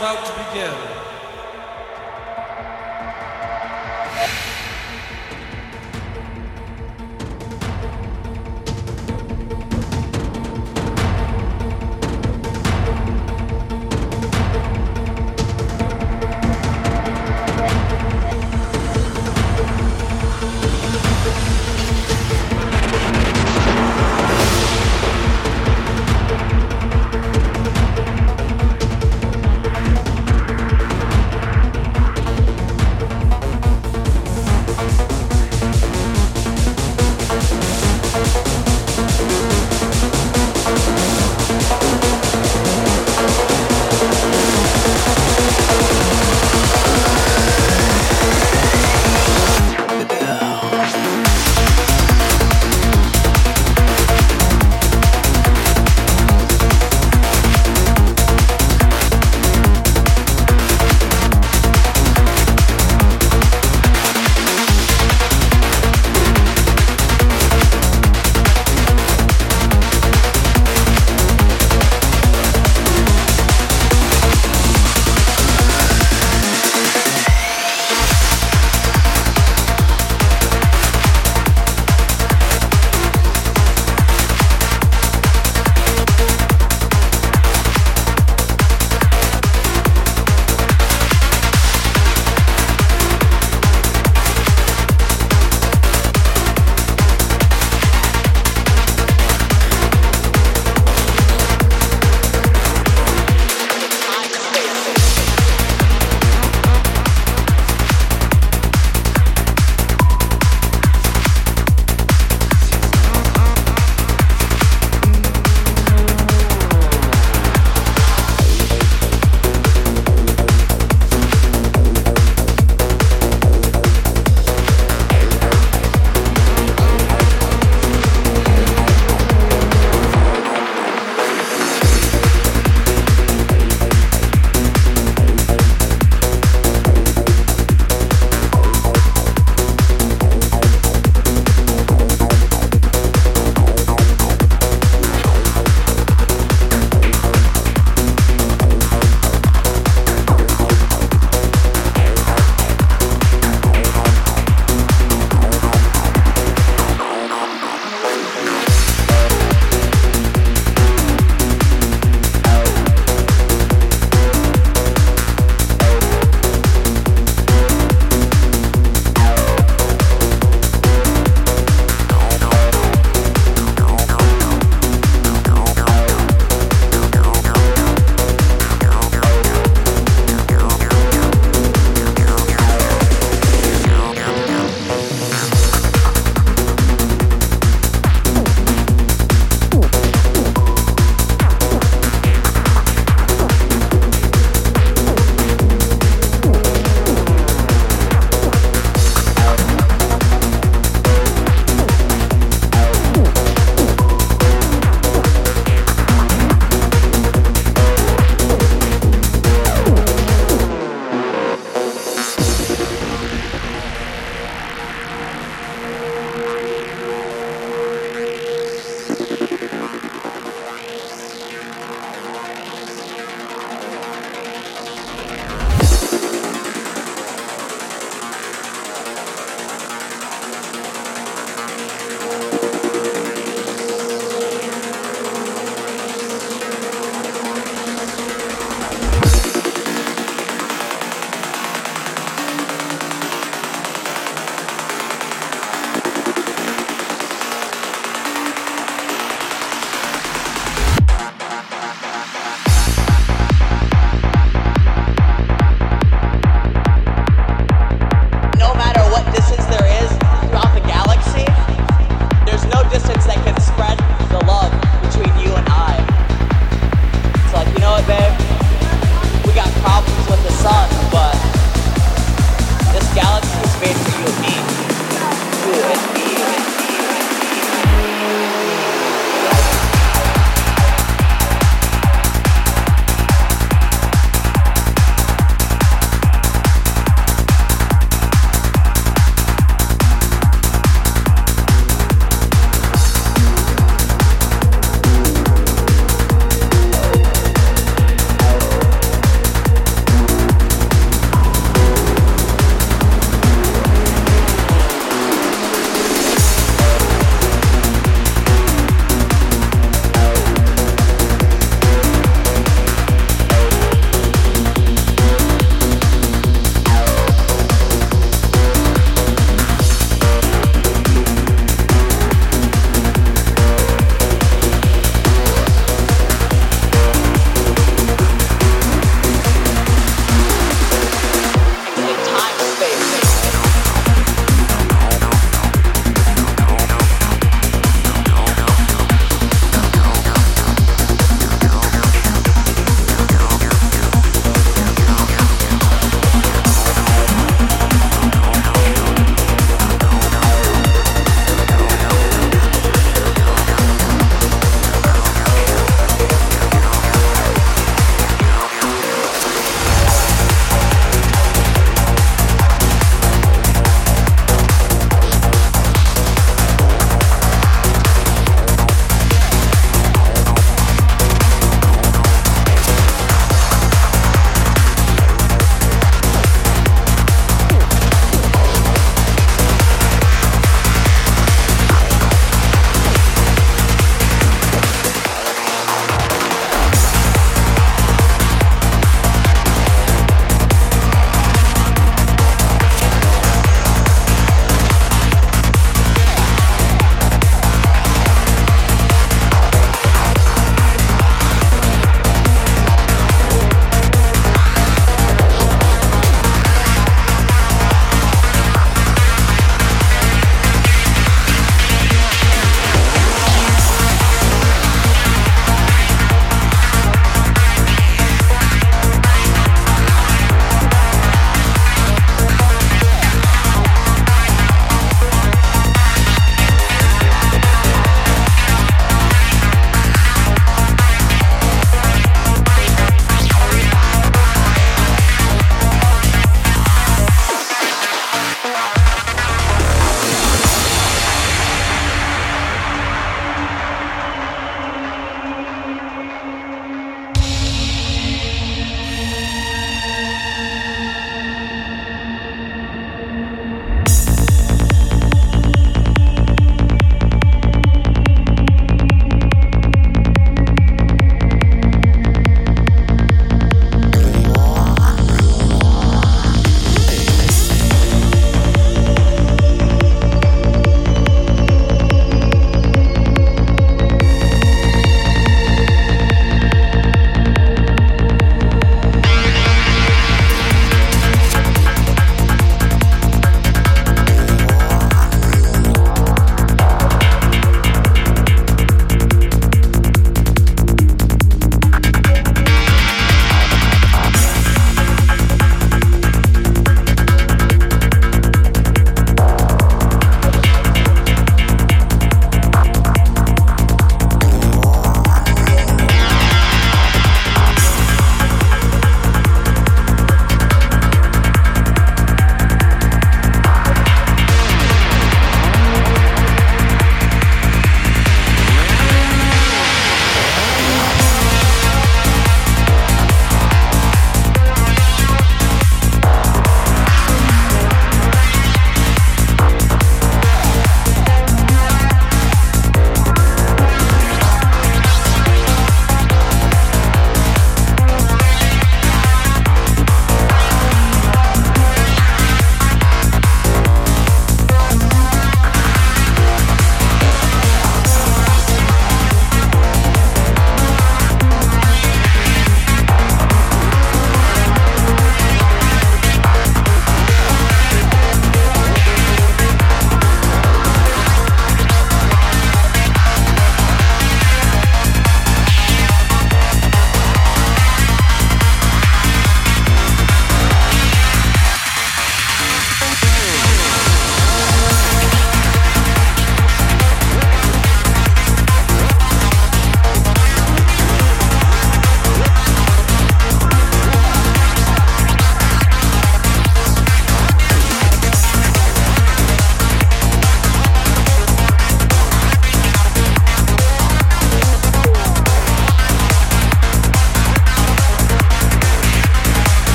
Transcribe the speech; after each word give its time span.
about 0.00 0.24
to 0.24 0.32
begin. 0.48 0.89